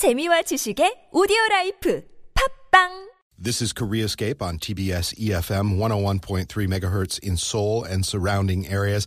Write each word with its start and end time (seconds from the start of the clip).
재미와 0.00 0.42
지식의 0.42 1.10
오디오 1.12 1.36
라이프 1.50 2.02
팝빵 2.32 3.10
This 3.38 3.60
is 3.60 3.72
Koreascape 3.74 4.40
on 4.40 4.58
TBS 4.58 5.12
EFM 5.20 5.76
101.3 5.76 6.48
megahertz 6.68 7.18
in 7.20 7.36
Seoul 7.36 7.84
and 7.84 8.04
surrounding 8.04 8.66
areas. 8.66 9.06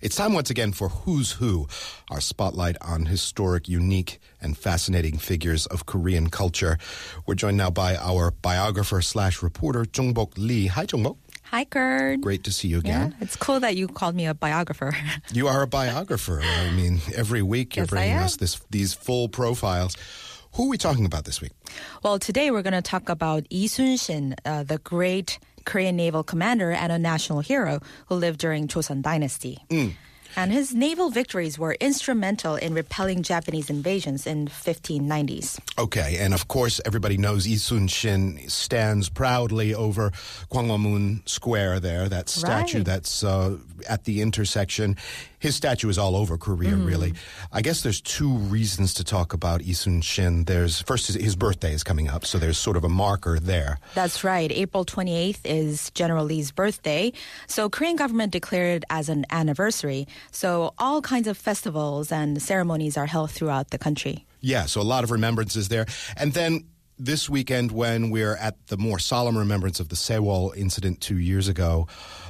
It's 0.00 0.14
time 0.14 0.32
once 0.32 0.48
again 0.48 0.72
for 0.72 0.88
Who's 0.88 1.32
Who, 1.42 1.66
our 2.10 2.20
spotlight 2.20 2.76
on 2.80 3.06
historic, 3.06 3.68
unique, 3.68 4.20
and 4.40 4.56
fascinating 4.56 5.18
figures 5.18 5.66
of 5.66 5.86
Korean 5.86 6.30
culture. 6.30 6.78
We're 7.26 7.34
joined 7.34 7.58
now 7.58 7.70
by 7.70 7.96
our 7.96 8.30
biographer 8.30 9.02
slash 9.02 9.42
reporter, 9.42 9.84
Jungbok 9.84 10.38
Lee. 10.38 10.68
Hi, 10.68 10.86
Jungbok. 10.86 11.18
Hi, 11.50 11.64
Kurt. 11.64 12.20
Great 12.20 12.44
to 12.44 12.52
see 12.52 12.68
you 12.68 12.80
Yeah, 12.84 13.06
again. 13.06 13.16
it's 13.20 13.34
cool 13.36 13.58
that 13.60 13.76
you 13.76 13.88
called 13.88 14.14
me 14.14 14.26
a 14.26 14.34
biographer. 14.34 14.92
You 15.32 15.48
are 15.48 15.62
a 15.62 15.66
biographer. 15.66 16.40
I 16.42 16.70
mean, 16.70 17.00
every 17.14 17.42
week 17.42 17.76
you're 17.76 17.84
Yes, 17.84 17.90
bringing 17.90 18.16
us 18.18 18.36
this, 18.36 18.60
these 18.70 18.94
full 18.94 19.28
profiles. 19.28 19.96
Who 20.54 20.66
are 20.66 20.68
we 20.68 20.78
talking 20.78 21.06
about 21.06 21.24
this 21.24 21.40
week? 21.40 21.52
well, 22.02 22.18
today 22.18 22.50
we're 22.50 22.62
going 22.62 22.72
to 22.74 22.82
talk 22.82 23.08
about 23.08 23.46
Lee 23.50 23.66
Sun-shin, 23.68 24.34
uh, 24.44 24.62
the 24.64 24.78
great 24.78 25.38
Korean 25.64 25.96
naval 25.96 26.22
commander 26.24 26.70
and 26.72 26.90
a 26.92 26.98
national 26.98 27.40
hero 27.40 27.80
who 28.06 28.14
lived 28.16 28.38
during 28.40 28.66
Joseon 28.68 29.02
Dynasty. 29.02 29.58
And 30.36 30.52
his 30.52 30.74
naval 30.74 31.10
victories 31.10 31.58
were 31.58 31.76
instrumental 31.80 32.54
in 32.56 32.74
repelling 32.74 33.22
Japanese 33.22 33.70
invasions 33.70 34.26
in 34.26 34.48
1590s. 34.48 35.58
Okay, 35.78 36.18
and 36.18 36.32
of 36.34 36.48
course, 36.48 36.80
everybody 36.86 37.16
knows 37.16 37.46
Lee 37.46 37.56
Sun 37.56 37.88
Shin 37.88 38.38
stands 38.48 39.08
proudly 39.08 39.74
over 39.74 40.10
Gwanghwamun 40.50 41.28
Square 41.28 41.80
there, 41.80 42.08
that 42.08 42.28
statue 42.28 42.78
Right. 42.78 42.86
that's 42.86 43.24
uh, 43.24 43.58
at 43.88 44.04
the 44.04 44.20
intersection. 44.20 44.96
His 45.40 45.56
statue 45.56 45.88
is 45.88 45.98
all 45.98 46.14
over 46.14 46.38
Korea, 46.38 46.70
Mm-hmm. 46.70 46.84
really. 46.86 47.14
I 47.50 47.62
guess 47.62 47.82
there's 47.82 48.00
two 48.00 48.30
reasons 48.30 48.94
to 48.94 49.02
talk 49.04 49.32
about 49.32 49.60
Lee 49.62 49.72
Sun 49.72 50.02
Shin. 50.02 50.44
There's 50.44 50.82
first, 50.82 51.08
his, 51.08 51.16
his 51.16 51.34
birthday 51.34 51.72
is 51.74 51.82
coming 51.82 52.08
up, 52.08 52.24
so 52.24 52.38
there's 52.38 52.58
sort 52.58 52.76
of 52.76 52.84
a 52.84 52.88
marker 52.88 53.40
there. 53.40 53.78
That's 53.94 54.22
right. 54.22 54.52
April 54.52 54.84
28th 54.84 55.40
is 55.44 55.90
General 55.90 56.24
Lee's 56.26 56.52
birthday. 56.52 57.12
So 57.48 57.68
Korean 57.68 57.96
government 57.96 58.32
declared 58.32 58.82
it 58.82 58.84
as 58.90 59.08
an 59.08 59.24
anniversary. 59.30 60.06
So 60.30 60.74
all 60.78 61.00
kinds 61.02 61.26
of 61.26 61.36
festivals 61.36 62.12
and 62.12 62.40
ceremonies 62.40 62.96
are 62.96 63.06
held 63.06 63.30
throughout 63.32 63.70
the 63.70 63.78
country. 63.78 64.26
Yeah, 64.42 64.66
so 64.66 64.80
a 64.80 64.88
lot 64.94 65.04
of 65.04 65.10
remembrances 65.10 65.68
there. 65.68 65.86
And 66.16 66.32
then 66.32 66.64
this 67.04 67.28
weekend, 67.30 67.72
when 67.72 68.10
we're 68.10 68.36
at 68.36 68.66
the 68.68 68.76
more 68.76 68.98
solemn 68.98 69.36
remembrance 69.38 69.80
of 69.80 69.88
the 69.88 69.96
Sewol 69.96 70.54
incident 70.56 71.00
two 71.00 71.18
years 71.18 71.48
ago, 71.48 71.86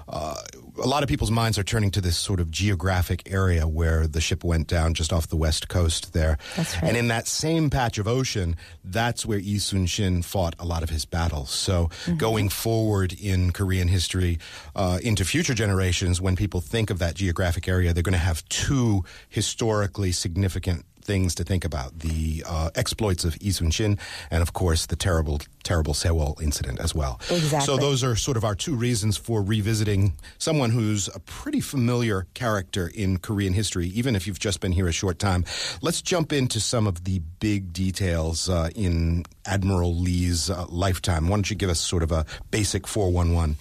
uh, 0.08 0.34
a 0.82 0.86
lot 0.88 1.02
of 1.02 1.08
people's 1.08 1.30
minds 1.30 1.56
are 1.58 1.62
turning 1.62 1.90
to 1.92 2.00
this 2.00 2.16
sort 2.18 2.40
of 2.40 2.50
geographic 2.50 3.30
area 3.30 3.68
where 3.68 4.06
the 4.06 4.20
ship 4.20 4.42
went 4.42 4.66
down 4.66 4.94
just 4.94 5.12
off 5.12 5.28
the 5.28 5.36
west 5.36 5.68
coast 5.68 6.12
there. 6.12 6.36
Right. 6.56 6.82
And 6.82 6.96
in 6.96 7.08
that 7.08 7.28
same 7.28 7.70
patch 7.70 7.98
of 7.98 8.08
ocean, 8.08 8.56
that's 8.82 9.24
where 9.26 9.38
Lee 9.38 9.58
Sun 9.58 9.86
Shin 9.86 10.22
fought 10.22 10.54
a 10.58 10.64
lot 10.64 10.82
of 10.82 10.90
his 10.90 11.04
battles. 11.04 11.50
So 11.50 11.90
Mm-hmm. 11.90 12.16
going 12.16 12.48
forward 12.48 13.12
in 13.12 13.52
Korean 13.52 13.88
history 13.88 14.38
uh, 14.74 14.98
into 15.02 15.24
future 15.24 15.54
generations, 15.54 16.20
when 16.20 16.34
people 16.36 16.60
think 16.60 16.90
of 16.90 16.98
that 16.98 17.14
geographic 17.14 17.68
area, 17.68 17.92
they're 17.92 18.02
going 18.02 18.12
to 18.12 18.18
have 18.18 18.44
two 18.48 19.04
historically 19.28 20.12
significant 20.12 20.84
things 21.10 21.34
to 21.34 21.42
think 21.42 21.64
about 21.64 21.98
the 21.98 22.44
uh, 22.46 22.70
exploits 22.76 23.24
of 23.24 23.36
Lee 23.42 23.50
Sun 23.50 23.72
Shin 23.72 23.98
and, 24.30 24.42
of 24.42 24.52
course, 24.52 24.86
the 24.86 24.94
terrible, 24.94 25.40
terrible 25.64 25.92
Sewol 25.92 26.40
incident 26.40 26.78
as 26.78 26.94
well. 26.94 27.18
Exactly. 27.30 27.66
So 27.66 27.76
those 27.76 28.04
are 28.04 28.14
sort 28.14 28.36
of 28.36 28.44
our 28.44 28.54
two 28.54 28.76
reasons 28.76 29.16
for 29.16 29.42
revisiting 29.42 30.12
someone 30.38 30.70
who's 30.70 31.08
a 31.08 31.18
pretty 31.18 31.60
familiar 31.60 32.28
character 32.34 32.88
in 32.94 33.18
Korean 33.18 33.54
history, 33.54 33.88
even 33.88 34.14
if 34.14 34.28
you've 34.28 34.38
just 34.38 34.60
been 34.60 34.70
here 34.70 34.86
a 34.86 34.92
short 34.92 35.18
time. 35.18 35.44
Let's 35.82 36.00
jump 36.00 36.32
into 36.32 36.60
some 36.60 36.86
of 36.86 37.02
the 37.02 37.18
big 37.40 37.72
details 37.72 38.48
uh, 38.48 38.70
in 38.76 39.24
Admiral 39.44 39.96
Lee's 39.96 40.48
uh, 40.48 40.66
lifetime. 40.68 41.26
Why 41.26 41.38
don't 41.38 41.50
you 41.50 41.56
give 41.56 41.70
us 41.70 41.80
sort 41.80 42.04
of 42.04 42.12
a 42.12 42.24
basic 42.52 42.86
411? 42.86 43.56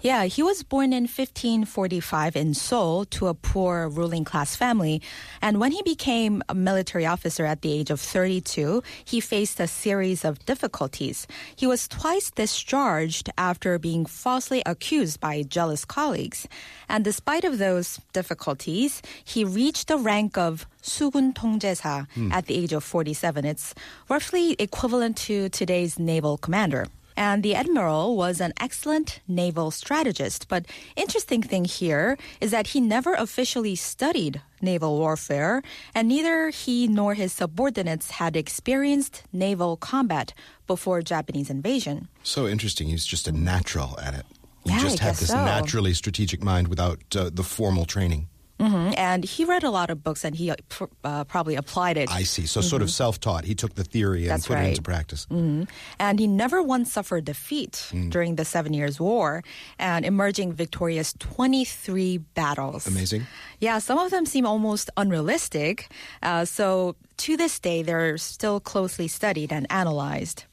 Yeah, 0.00 0.24
he 0.24 0.42
was 0.42 0.62
born 0.62 0.92
in 0.92 1.04
1545 1.04 2.36
in 2.36 2.52
Seoul 2.52 3.06
to 3.06 3.28
a 3.28 3.34
poor 3.34 3.88
ruling 3.88 4.24
class 4.24 4.54
family. 4.54 5.00
And 5.40 5.58
when 5.58 5.72
he 5.72 5.80
became 5.82 6.42
a 6.50 6.54
military 6.54 7.06
officer 7.06 7.46
at 7.46 7.62
the 7.62 7.72
age 7.72 7.90
of 7.90 8.00
32, 8.00 8.82
he 9.02 9.20
faced 9.20 9.58
a 9.60 9.66
series 9.66 10.22
of 10.22 10.44
difficulties. 10.44 11.26
He 11.56 11.66
was 11.66 11.88
twice 11.88 12.30
discharged 12.30 13.30
after 13.38 13.78
being 13.78 14.04
falsely 14.04 14.62
accused 14.66 15.20
by 15.20 15.42
jealous 15.42 15.86
colleagues. 15.86 16.46
And 16.86 17.02
despite 17.02 17.44
of 17.44 17.56
those 17.56 17.98
difficulties, 18.12 19.00
he 19.24 19.42
reached 19.44 19.88
the 19.88 19.96
rank 19.96 20.36
of 20.36 20.66
수군 20.82 21.32
통제사 21.32 22.06
at 22.30 22.44
the 22.44 22.56
age 22.56 22.74
of 22.74 22.84
47. 22.84 23.46
It's 23.46 23.74
roughly 24.10 24.52
equivalent 24.58 25.16
to 25.24 25.48
today's 25.48 25.98
naval 25.98 26.36
commander. 26.36 26.88
And 27.19 27.43
the 27.43 27.53
admiral 27.53 28.15
was 28.15 28.39
an 28.39 28.53
excellent 28.61 29.19
naval 29.27 29.71
strategist. 29.71 30.47
But 30.47 30.65
interesting 30.95 31.43
thing 31.43 31.65
here 31.65 32.17
is 32.39 32.51
that 32.51 32.67
he 32.67 32.79
never 32.79 33.13
officially 33.13 33.75
studied 33.75 34.41
naval 34.61 34.97
warfare, 34.97 35.61
and 35.93 36.07
neither 36.07 36.47
he 36.49 36.87
nor 36.87 37.15
his 37.15 37.33
subordinates 37.33 38.11
had 38.11 38.37
experienced 38.37 39.23
naval 39.33 39.75
combat 39.75 40.33
before 40.65 41.01
Japanese 41.01 41.49
invasion. 41.49 42.07
So 42.23 42.47
interesting. 42.47 42.87
He's 42.87 43.05
just 43.05 43.27
a 43.27 43.33
natural 43.33 43.99
at 43.99 44.13
it. 44.13 44.25
He 44.63 44.71
Yeah, 44.71 44.77
I 44.77 44.79
just 44.79 44.99
had 44.99 45.09
guess 45.09 45.19
this 45.19 45.29
so. 45.29 45.43
naturally 45.43 45.93
strategic 45.93 46.41
mind 46.41 46.69
without 46.69 46.99
uh, 47.17 47.29
the 47.33 47.43
formal 47.43 47.83
training. 47.83 48.29
Mhm. 48.59 48.93
And 48.97 49.23
he 49.23 49.45
read 49.45 49.63
a 49.63 49.69
lot 49.69 49.89
of 49.89 50.03
books, 50.03 50.25
and 50.25 50.35
he 50.35 50.51
uh, 50.51 50.55
pr- 50.67 50.91
uh, 51.03 51.23
probably 51.23 51.55
applied 51.55 51.95
it. 51.97 52.09
I 52.11 52.23
see. 52.23 52.45
So 52.45 52.59
sort 52.61 52.81
of 52.81 52.89
self-taught. 52.91 53.45
He 53.45 53.55
took 53.55 53.75
the 53.75 53.83
theory 53.85 54.23
and 54.23 54.31
That's 54.31 54.47
put 54.47 54.57
it 54.59 54.67
into 54.69 54.81
practice. 54.81 55.25
And 55.31 56.19
he 56.19 56.27
never 56.27 56.61
once 56.61 56.91
suffered 56.91 57.23
defeat 57.25 57.87
during 58.09 58.35
the 58.35 58.43
Seven 58.45 58.73
Years' 58.73 58.99
War, 58.99 59.43
and 59.79 60.05
emerging 60.05 60.53
victorious 60.53 61.13
23 61.19 62.17
battles. 62.35 62.85
Amazing. 62.87 63.25
Yeah, 63.59 63.79
some 63.79 63.97
of 63.97 64.11
them 64.11 64.25
seem 64.25 64.45
almost 64.45 64.89
unrealistic. 64.97 65.89
Uh, 66.21 66.43
so 66.45 66.95
to 67.17 67.37
this 67.37 67.59
day, 67.59 67.81
they're 67.83 68.17
still 68.17 68.59
closely 68.59 69.07
studied 69.07 69.51
and 69.53 69.67
analyzed. 69.69 70.43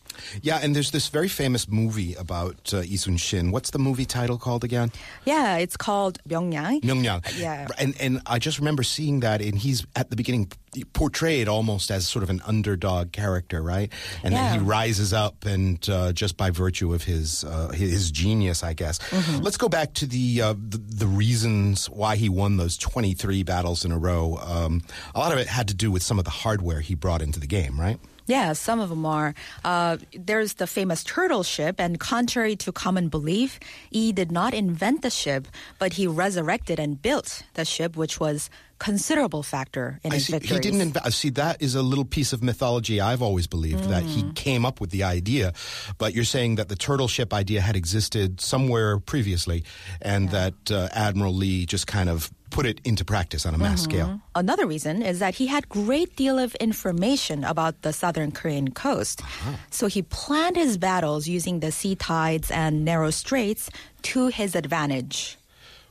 Yeah, 0.43 0.61
and 0.63 0.75
there's 0.75 0.91
this 0.91 1.09
very 1.09 1.29
famous 1.29 1.69
movie 1.69 2.15
about 2.15 2.73
uh, 2.73 2.79
Lee 2.79 2.97
Sun 2.97 3.17
Shin. 3.17 3.51
What's 3.51 3.71
the 3.71 3.79
movie 3.79 4.07
title 4.07 4.39
called 4.39 4.65
again? 4.65 4.93
Yeah, 5.25 5.57
it's 5.57 5.77
called 5.77 6.19
Myeongnyang. 6.29 6.83
Myeongnyang. 6.83 7.39
Yeah. 7.39 7.69
And 7.79 7.95
and 8.01 8.21
I 8.27 8.39
just 8.39 8.59
remember 8.59 8.83
seeing 8.83 9.21
that, 9.21 9.41
and 9.41 9.59
he's 9.59 9.87
at 9.97 10.11
the 10.11 10.17
beginning 10.17 10.53
portrayed 10.93 11.49
almost 11.49 11.91
as 11.91 12.07
sort 12.07 12.23
of 12.23 12.29
an 12.29 12.43
underdog 12.47 13.11
character, 13.11 13.63
right? 13.63 13.91
And 14.23 14.35
then 14.35 14.59
he 14.61 14.65
rises 14.65 15.13
up, 15.13 15.47
and 15.47 15.87
uh, 15.89 16.13
just 16.13 16.37
by 16.37 16.51
virtue 16.51 16.93
of 16.93 17.05
his 17.05 17.45
uh, 17.45 17.69
his 17.69 17.97
his 17.97 18.11
genius, 18.11 18.63
I 18.63 18.75
guess. 18.75 18.99
Mm-hmm. 18.99 19.43
Let's 19.43 19.57
go 19.57 19.69
back 19.69 19.95
to 19.95 20.07
the, 20.07 20.43
uh, 20.43 20.55
the 20.55 20.79
the 20.79 21.07
reasons 21.07 21.89
why 21.89 22.17
he 22.17 22.29
won 22.29 22.57
those 22.57 22.77
23 22.77 23.43
battles 23.43 23.85
in 23.85 23.93
a 23.93 23.99
row. 23.99 24.39
Um, 24.43 24.83
a 25.15 25.19
lot 25.19 25.33
of 25.33 25.39
it 25.39 25.47
had 25.47 25.69
to 25.69 25.75
do 25.75 25.91
with 25.91 26.03
some 26.03 26.19
of 26.19 26.25
the 26.25 26.31
hardware 26.31 26.81
he 26.81 26.95
brought 26.95 27.23
into 27.23 27.41
the 27.41 27.47
game, 27.47 27.81
right? 27.81 27.99
Yeah, 28.27 28.55
some 28.55 28.81
of 28.81 28.89
them 28.89 29.07
are. 29.07 29.35
Uh, 29.65 29.99
there's 30.15 30.55
the 30.55 30.67
famous 30.67 31.03
turtle 31.05 31.43
ship, 31.43 31.77
and 31.79 31.99
contrary 31.99 32.57
to 32.57 32.73
common 32.73 33.09
belief, 33.09 33.59
Yi 33.91 34.13
did 34.13 34.31
not 34.33 34.55
invent 34.55 35.03
the 35.03 35.11
ship, 35.11 35.49
but 35.79 35.95
he 35.95 36.07
resurrected 36.07 36.79
and 36.79 37.01
built 37.01 37.43
the 37.55 37.65
ship, 37.65 37.97
which 37.97 38.21
was 38.21 38.51
considerable 38.79 39.43
factor 39.43 39.99
in 40.05 40.13
I 40.13 40.17
his 40.17 40.27
see. 40.27 40.33
victories. 40.33 40.53
He 40.65 40.71
didn't 40.71 40.93
inv- 40.93 41.13
see 41.13 41.31
that 41.31 41.63
is 41.63 41.75
a 41.75 41.83
little 41.83 42.05
piece 42.05 42.35
of 42.35 42.43
mythology 42.43 43.01
I've 43.01 43.23
always 43.23 43.47
believed 43.47 43.85
that 43.89 44.03
he 44.05 44.23
Mm. 44.23 44.35
came 44.35 44.67
up 44.67 44.83
with 44.83 44.91
the 44.91 45.03
idea, 45.03 45.55
but 45.97 46.13
you're 46.15 46.25
saying 46.25 46.57
that 46.57 46.69
the 46.69 46.77
turtle 46.77 47.09
ship 47.09 47.33
idea 47.33 47.63
had 47.63 47.75
existed 47.75 48.39
somewhere 48.41 48.99
previously, 48.99 49.65
and 50.03 50.29
that 50.31 50.55
uh, 50.71 50.89
Admiral 50.93 51.33
Lee 51.35 51.65
just 51.65 51.87
kind 51.87 52.11
of 52.11 52.31
put 52.51 52.67
it 52.67 52.81
into 52.85 53.05
practice 53.05 53.47
on 53.47 53.55
a 53.55 53.59
mass 53.59 53.83
mm-hmm. 53.83 53.91
scale. 53.91 54.21
Another 54.35 54.67
reason 54.67 55.03
is 55.03 55.19
that 55.19 55.35
he 55.35 55.47
had 55.47 55.69
great 55.69 56.17
deal 56.17 56.39
of 56.39 56.55
information 56.57 57.45
about 57.45 57.83
the 57.83 57.93
southern 57.93 58.33
Korean 58.33 58.71
coast. 58.71 59.23
Uh-huh. 59.23 59.53
So 59.71 59.87
he 59.87 60.03
planned 60.03 60.57
his 60.57 60.79
battles 60.79 61.27
using 61.27 61.61
the 61.61 61.73
sea 61.73 61.95
tides 61.95 62.51
and 62.51 62.85
narrow 62.85 63.11
straits 63.11 63.71
to 64.03 64.29
his 64.29 64.55
advantage. 64.55 65.39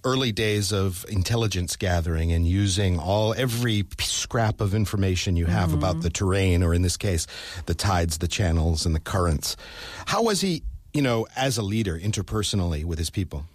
Early 0.04 0.32
days 0.32 0.72
of 0.72 1.04
intelligence 1.10 1.76
gathering 1.76 2.32
and 2.32 2.48
using 2.48 3.00
all 3.00 3.34
every 3.34 3.86
scrap 4.00 4.62
of 4.62 4.76
information 4.76 5.36
you 5.36 5.48
have 5.48 5.70
mm-hmm. 5.70 5.80
about 5.80 6.02
the 6.02 6.12
terrain, 6.12 6.62
or 6.62 6.76
in 6.76 6.84
this 6.84 6.96
case, 6.96 7.26
the 7.66 7.74
tides, 7.74 8.20
the 8.20 8.28
channels, 8.28 8.86
and 8.86 8.94
the 8.94 9.00
currents. 9.00 9.58
How 10.06 10.22
was 10.22 10.42
he, 10.42 10.62
you 10.96 11.02
know, 11.02 11.28
as 11.36 11.58
a 11.58 11.62
leader 11.62 12.00
interpersonally 12.00 12.86
with 12.86 12.98
his 12.98 13.10
people? 13.10 13.46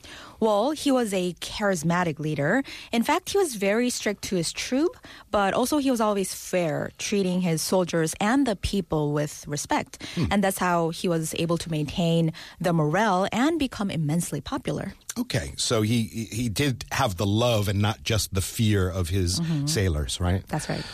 Well, 0.40 0.72
he 0.72 0.90
was 0.90 1.12
a 1.14 1.32
charismatic 1.40 2.18
leader. 2.18 2.62
In 2.92 3.02
fact, 3.02 3.30
he 3.30 3.38
was 3.38 3.54
very 3.54 3.88
strict 3.88 4.22
to 4.24 4.36
his 4.36 4.52
troop, 4.52 4.96
but 5.30 5.54
also 5.54 5.78
he 5.78 5.90
was 5.90 6.00
always 6.00 6.34
fair, 6.34 6.90
treating 6.98 7.40
his 7.40 7.62
soldiers 7.62 8.14
and 8.20 8.46
the 8.46 8.56
people 8.56 9.12
with 9.12 9.46
respect. 9.46 10.02
Hmm. 10.14 10.24
And 10.30 10.44
that's 10.44 10.58
how 10.58 10.90
he 10.90 11.08
was 11.08 11.34
able 11.38 11.56
to 11.58 11.70
maintain 11.70 12.32
the 12.60 12.74
morale 12.74 13.26
and 13.32 13.58
become 13.58 13.90
immensely 13.90 14.40
popular. 14.42 14.92
Okay, 15.18 15.52
so 15.56 15.82
he 15.82 16.04
he 16.30 16.48
did 16.48 16.84
have 16.92 17.16
the 17.16 17.26
love 17.26 17.68
and 17.68 17.80
not 17.80 18.02
just 18.02 18.32
the 18.32 18.40
fear 18.40 18.88
of 18.88 19.08
his 19.08 19.40
mm-hmm. 19.40 19.66
sailors, 19.66 20.20
right? 20.20 20.46
That's 20.48 20.68
right. 20.68 20.84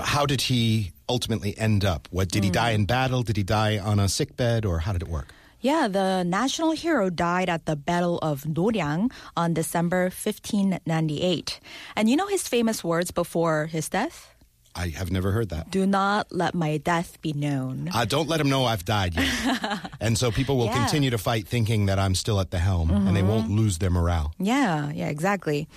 how 0.00 0.26
did 0.26 0.42
he 0.42 0.92
ultimately 1.08 1.56
end 1.58 1.84
up? 1.84 2.08
What 2.10 2.28
did 2.28 2.44
he 2.44 2.50
mm. 2.50 2.54
die 2.54 2.70
in 2.70 2.86
battle? 2.86 3.22
Did 3.22 3.36
he 3.36 3.42
die 3.42 3.78
on 3.78 3.98
a 3.98 4.08
sick 4.08 4.36
bed, 4.36 4.64
or 4.64 4.80
how 4.80 4.92
did 4.92 5.02
it 5.02 5.08
work? 5.08 5.28
Yeah, 5.62 5.86
the 5.86 6.24
national 6.24 6.72
hero 6.72 7.08
died 7.08 7.48
at 7.48 7.66
the 7.66 7.76
Battle 7.76 8.18
of 8.18 8.42
Noryang 8.42 9.12
on 9.36 9.54
December 9.54 10.10
1598. 10.10 11.60
And 11.94 12.10
you 12.10 12.16
know 12.16 12.26
his 12.26 12.48
famous 12.48 12.82
words 12.82 13.12
before 13.12 13.66
his 13.66 13.88
death? 13.88 14.34
I 14.74 14.88
have 14.88 15.12
never 15.12 15.30
heard 15.32 15.50
that. 15.50 15.70
Do 15.70 15.86
not 15.86 16.32
let 16.32 16.54
my 16.54 16.78
death 16.78 17.20
be 17.20 17.32
known. 17.34 17.90
Uh, 17.94 18.06
don't 18.06 18.26
let 18.28 18.40
him 18.40 18.48
know 18.48 18.64
I've 18.64 18.84
died 18.84 19.14
yet. 19.14 19.80
and 20.00 20.18
so 20.18 20.32
people 20.32 20.56
will 20.56 20.66
Yeah. 20.66 20.80
continue 20.82 21.10
to 21.10 21.18
fight 21.18 21.46
thinking 21.46 21.86
that 21.86 21.98
I'm 21.98 22.14
still 22.16 22.40
at 22.40 22.50
the 22.50 22.58
helm 22.58 22.90
and 22.90 23.14
they 23.14 23.22
won't 23.22 23.50
lose 23.50 23.78
their 23.78 23.90
morale. 23.90 24.32
Yeah, 24.40 24.90
yeah, 24.90 25.08
exactly. 25.08 25.68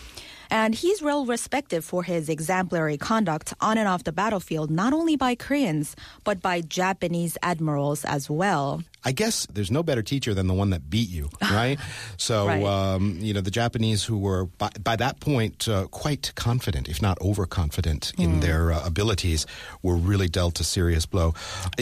And 0.49 0.73
he's 0.75 1.01
well 1.01 1.25
respected 1.25 1.83
for 1.83 2.03
his 2.03 2.29
exemplary 2.29 2.97
conduct 2.97 3.53
on 3.59 3.77
and 3.77 3.87
off 3.87 4.03
the 4.05 4.11
battlefield, 4.13 4.69
not 4.71 4.93
only 4.93 5.15
by 5.17 5.35
Koreans, 5.35 5.95
but 6.23 6.39
by 6.41 6.61
Japanese 6.61 7.37
admirals 7.43 8.05
as 8.05 8.29
well. 8.29 8.81
I 9.05 9.11
guess 9.11 9.45
there's 9.53 9.71
no 9.71 9.83
better 9.83 10.01
teacher 10.01 10.33
than 10.33 10.47
the 10.47 10.53
one 10.53 10.71
that 10.71 10.89
beat 10.89 11.09
you, 11.09 11.29
right? 11.41 11.79
so, 12.17 12.47
Right. 12.47 12.63
Um, 12.63 13.17
you 13.19 13.33
know, 13.33 13.41
the 13.41 13.51
Japanese 13.51 14.03
who 14.03 14.17
were 14.17 14.45
by, 14.45 14.69
by 14.83 14.95
that 14.97 15.19
point 15.19 15.67
uh, 15.67 15.87
quite 15.87 16.33
confident, 16.35 16.89
if 16.89 17.01
not 17.01 17.19
overconfident 17.21 18.13
in 18.17 18.39
their 18.39 18.71
uh, 18.71 18.85
abilities, 18.85 19.45
were 19.81 19.95
really 19.95 20.27
dealt 20.27 20.59
a 20.59 20.63
serious 20.63 21.05
blow. 21.05 21.33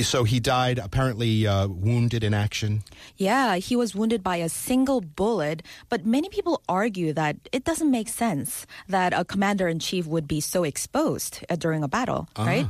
So 0.01 0.23
he 0.23 0.39
died 0.39 0.79
apparently 0.79 1.47
uh, 1.47 1.67
wounded 1.67 2.23
in 2.23 2.33
action. 2.33 2.83
Yeah, 3.17 3.55
he 3.55 3.75
was 3.75 3.95
wounded 3.95 4.23
by 4.23 4.37
a 4.37 4.49
single 4.49 5.01
bullet, 5.01 5.63
but 5.89 6.05
many 6.05 6.29
people 6.29 6.61
argue 6.67 7.13
that 7.13 7.37
it 7.51 7.63
doesn't 7.63 7.89
make 7.89 8.09
sense 8.09 8.65
that 8.87 9.13
a 9.13 9.23
commander 9.23 9.67
in 9.67 9.79
chief 9.79 10.05
would 10.07 10.27
be 10.27 10.41
so 10.41 10.63
exposed 10.63 11.45
uh, 11.49 11.55
during 11.55 11.83
a 11.83 11.87
battle, 11.87 12.27
right? 12.37 12.67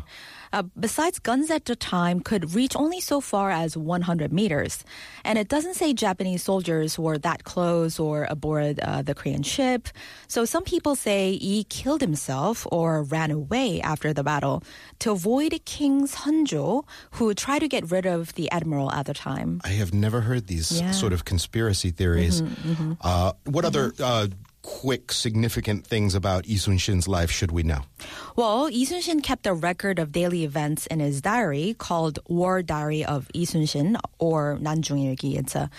Uh, 0.53 0.61
besides, 0.79 1.17
guns 1.17 1.49
at 1.49 1.65
the 1.65 1.75
time 1.75 2.19
could 2.19 2.53
reach 2.53 2.75
only 2.75 2.99
so 3.01 3.19
far 3.19 3.49
as 3.49 3.75
100 3.75 4.31
meters. 4.31 4.83
And 5.25 5.39
it 5.39 5.47
doesn't 5.49 5.73
say 5.73 5.93
Japanese 5.93 6.43
soldiers 6.43 6.99
were 6.99 7.17
that 7.17 7.43
close 7.43 7.99
or 7.99 8.27
aboard 8.29 8.79
uh, 8.79 9.01
the 9.01 9.15
Korean 9.15 9.41
ship. 9.41 9.89
So 10.27 10.45
some 10.45 10.63
people 10.63 10.93
say 10.95 11.37
he 11.41 11.63
killed 11.65 12.01
himself 12.01 12.67
or 12.71 13.01
ran 13.01 13.31
away 13.31 13.81
after 13.81 14.13
the 14.13 14.23
battle 14.23 14.61
to 14.99 15.11
avoid 15.11 15.59
King 15.65 16.05
Seonjo, 16.07 16.85
who 17.17 17.33
tried 17.33 17.59
to 17.65 17.67
get 17.67 17.89
rid 17.89 18.05
of 18.05 18.33
the 18.35 18.51
admiral 18.51 18.91
at 18.91 19.07
the 19.07 19.13
time. 19.15 19.59
I 19.65 19.69
have 19.81 19.91
never 19.91 20.21
heard 20.21 20.45
these 20.47 20.69
Yeah. 20.79 20.91
sort 20.91 21.13
of 21.13 21.25
conspiracy 21.25 21.89
theories. 21.89 22.43
Uh, 23.01 23.33
what 23.45 23.65
other 23.65 23.91
uh, 23.99 24.27
quick, 24.63 25.11
significant 25.11 25.85
things 25.85 26.15
about 26.15 26.47
Lee 26.47 26.57
Sun 26.57 26.79
Shin's 26.79 27.07
life 27.07 27.29
should 27.29 27.51
we 27.51 27.61
know? 27.61 27.81
Well, 28.35 28.65
Lee 28.65 28.85
Sun-shin 28.85 29.21
kept 29.21 29.45
a 29.45 29.53
record 29.53 29.99
of 29.99 30.11
daily 30.11 30.43
events 30.43 30.87
in 30.87 30.99
his 30.99 31.21
diary 31.21 31.75
called 31.77 32.17
War 32.27 32.63
Diary 32.63 33.05
of 33.05 33.29
Lee 33.35 33.45
Sun-shin 33.45 33.97
or 34.17 34.57
Nanjungilgi. 34.59 35.37
It's 35.37 35.55
a 35.55 35.69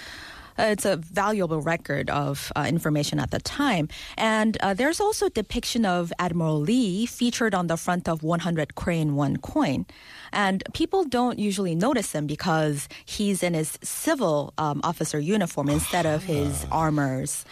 uh, 0.56 0.66
it's 0.66 0.84
a 0.84 0.96
valuable 0.96 1.60
record 1.60 2.08
of 2.10 2.52
uh, 2.54 2.64
information 2.68 3.18
at 3.18 3.32
the 3.32 3.40
time. 3.40 3.88
And 4.16 4.56
uh, 4.60 4.74
there's 4.74 5.00
also 5.00 5.28
depiction 5.28 5.84
of 5.84 6.12
Admiral 6.20 6.60
Lee 6.60 7.06
featured 7.06 7.54
on 7.54 7.66
the 7.66 7.76
front 7.76 8.08
of 8.08 8.22
100 8.22 8.76
Korean 8.76 9.16
won 9.16 9.38
coin. 9.38 9.84
And 10.32 10.62
people 10.72 11.04
don't 11.04 11.40
usually 11.40 11.74
notice 11.74 12.12
him 12.12 12.28
because 12.28 12.88
he's 13.04 13.42
in 13.42 13.54
his 13.54 13.78
civil 13.82 14.54
um, 14.56 14.80
officer 14.84 15.18
uniform 15.18 15.68
instead 15.68 16.06
of 16.06 16.22
his 16.22 16.66
armors. 16.70 17.44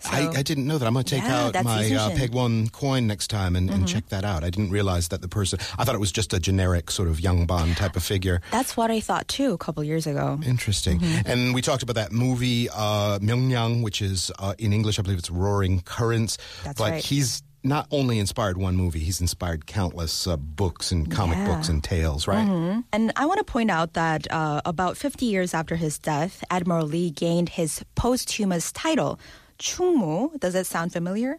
So- 0.00 0.10
I, 0.10 0.30
I 0.38 0.42
didn't 0.42 0.66
know 0.66 0.78
that. 0.78 0.86
I'm 0.86 0.92
going 0.94 1.04
to 1.04 1.14
take 1.14 1.22
Yeah, 1.24 1.46
out 1.54 1.64
my 1.64 1.90
uh, 1.94 2.10
Peg 2.16 2.32
One 2.32 2.68
coin 2.70 3.06
next 3.06 3.28
time 3.28 3.54
and, 3.56 3.70
and 3.70 3.86
check 3.86 4.08
that 4.08 4.24
out. 4.24 4.42
I 4.44 4.50
didn't 4.50 4.70
realize 4.70 5.08
that 5.08 5.20
the 5.20 5.28
person. 5.28 5.58
I 5.78 5.84
thought 5.84 5.94
it 5.94 6.00
was 6.00 6.10
just 6.12 6.32
a 6.32 6.40
generic 6.40 6.90
sort 6.90 7.08
of 7.08 7.18
yangban 7.18 7.76
type 7.76 7.96
of 7.96 8.02
figure. 8.02 8.40
That's 8.50 8.76
what 8.76 8.90
I 8.90 9.00
thought 9.00 9.28
too 9.28 9.52
a 9.52 9.58
couple 9.58 9.84
years 9.84 10.06
ago. 10.06 10.40
Interesting. 10.44 11.00
Mm-hmm. 11.00 11.28
And 11.30 11.54
we 11.54 11.60
talked 11.62 11.82
about 11.82 11.96
that 11.96 12.12
movie, 12.12 12.68
uh, 12.70 13.18
Myeongnyang, 13.18 13.82
which 13.82 14.00
is 14.02 14.30
uh, 14.38 14.54
in 14.58 14.72
English, 14.72 14.98
I 14.98 15.02
believe 15.02 15.18
it's 15.18 15.30
Roaring 15.30 15.80
Currents. 15.82 16.38
That's 16.64 16.78
but 16.78 16.90
right. 16.92 17.04
he's 17.04 17.42
not 17.62 17.86
only 17.90 18.18
inspired 18.18 18.56
one 18.56 18.74
movie, 18.74 19.00
he's 19.00 19.20
inspired 19.20 19.66
countless 19.66 20.26
uh, 20.26 20.34
books 20.38 20.92
and 20.92 21.10
comic 21.10 21.36
Yeah. 21.36 21.44
Mm-hmm. 21.44 21.52
books 21.52 21.68
and 21.68 21.84
tales, 21.84 22.26
right? 22.26 22.82
And 22.90 23.12
I 23.16 23.26
want 23.26 23.36
to 23.36 23.44
point 23.44 23.70
out 23.70 23.92
that 23.92 24.26
uh, 24.32 24.62
about 24.64 24.96
50 24.96 25.26
years 25.26 25.52
after 25.52 25.76
his 25.76 25.98
death, 25.98 26.42
Admiral 26.50 26.86
Lee 26.86 27.10
gained 27.10 27.50
his 27.50 27.84
posthumous 27.96 28.72
title, 28.72 29.20
Chungmu. 29.60 30.40
Does 30.40 30.54
it 30.54 30.66
sound 30.66 30.92
familiar? 30.92 31.38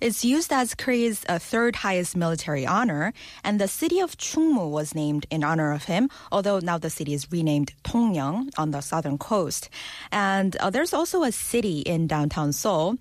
It's 0.00 0.24
used 0.24 0.52
as 0.52 0.74
Korea's 0.74 1.24
uh, 1.28 1.38
third 1.38 1.76
highest 1.76 2.16
military 2.16 2.64
honor, 2.64 3.12
and 3.42 3.60
the 3.60 3.66
city 3.66 3.98
of 3.98 4.16
Chungmu 4.16 4.70
was 4.70 4.94
named 4.94 5.26
in 5.28 5.42
honor 5.42 5.72
of 5.72 5.84
him, 5.84 6.08
although 6.30 6.60
now 6.60 6.78
the 6.78 6.90
city 6.90 7.12
is 7.12 7.30
renamed 7.32 7.74
Tongyeong 7.82 8.50
on 8.56 8.70
the 8.70 8.80
southern 8.80 9.18
coast. 9.18 9.68
And 10.12 10.56
uh, 10.56 10.70
there's 10.70 10.94
also 10.94 11.24
a 11.24 11.32
city 11.32 11.80
in 11.80 12.06
downtown 12.06 12.52
Seoul 12.52 12.96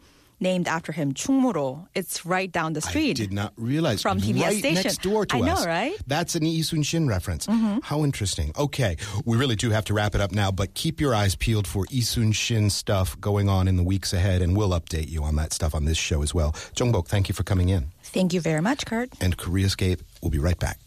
named 0.45 0.67
after 0.67 0.91
him, 0.91 1.13
Chungmuro. 1.13 1.87
It's 1.95 2.25
right 2.25 2.51
down 2.51 2.73
the 2.73 2.81
street. 2.81 3.09
I 3.19 3.23
did 3.25 3.33
not 3.33 3.51
realize 3.57 4.01
From 4.01 4.19
TBS 4.21 4.41
right 4.43 4.57
station. 4.59 4.83
next 4.83 5.01
door 5.01 5.25
to 5.25 5.35
I 5.35 5.39
us. 5.39 5.45
know, 5.45 5.65
right? 5.65 5.93
Mm-hmm. 5.93 6.03
That's 6.07 6.35
an 6.35 6.43
Lee 6.43 6.61
Sun 6.61 6.83
Shin 6.83 7.07
reference. 7.07 7.47
How 7.83 8.03
interesting. 8.03 8.53
Okay, 8.57 8.95
we 9.25 9.35
really 9.37 9.55
do 9.55 9.71
have 9.71 9.85
to 9.85 9.93
wrap 9.93 10.13
it 10.15 10.21
up 10.21 10.31
now, 10.31 10.51
but 10.51 10.73
keep 10.75 11.01
your 11.01 11.13
eyes 11.15 11.35
peeled 11.35 11.67
for 11.67 11.85
Lee 11.91 12.01
Sun 12.01 12.31
Shin 12.33 12.69
stuff 12.69 13.19
going 13.19 13.49
on 13.49 13.67
in 13.67 13.75
the 13.75 13.83
weeks 13.83 14.13
ahead, 14.13 14.41
and 14.41 14.55
we'll 14.55 14.71
update 14.79 15.09
you 15.09 15.23
on 15.23 15.35
that 15.35 15.51
stuff 15.51 15.73
on 15.75 15.85
this 15.85 15.97
show 15.97 16.21
as 16.21 16.33
well. 16.33 16.51
Jungbok, 16.77 17.07
thank 17.07 17.27
you 17.27 17.33
for 17.35 17.43
coming 17.43 17.69
in. 17.69 17.91
Thank 18.03 18.31
you 18.33 18.39
very 18.39 18.61
much, 18.61 18.85
Kurt. 18.85 19.09
And 19.19 19.35
Koreascape, 19.37 19.99
we'll 20.21 20.31
be 20.31 20.39
right 20.39 20.59
back. 20.59 20.79